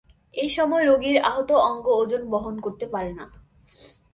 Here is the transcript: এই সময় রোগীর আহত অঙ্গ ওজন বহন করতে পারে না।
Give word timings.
এই 0.33 0.49
সময় 0.49 0.83
রোগীর 0.85 1.17
আহত 1.21 1.49
অঙ্গ 1.61 1.85
ওজন 1.93 2.21
বহন 2.29 2.55
করতে 2.59 2.85
পারে 2.87 3.11
না। 3.13 3.25